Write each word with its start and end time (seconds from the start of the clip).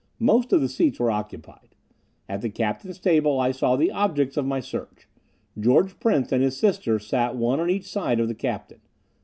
Most 0.17 0.51
of 0.51 0.61
the 0.61 0.67
seats 0.67 0.99
were 0.99 1.11
occupied. 1.11 1.75
At 2.27 2.41
the 2.41 2.49
captain's 2.49 2.97
table 2.97 3.39
I 3.39 3.51
saw 3.51 3.75
the 3.75 3.91
objects 3.91 4.35
of 4.35 4.47
my 4.47 4.59
search. 4.59 5.07
George 5.59 5.99
Prince 5.99 6.31
and 6.31 6.41
his 6.41 6.57
sister 6.57 6.97
sat 6.97 7.35
one 7.35 7.59
on 7.59 7.69
each 7.69 7.85
side 7.87 8.19
of 8.19 8.27
the 8.27 8.33
captain. 8.33 8.81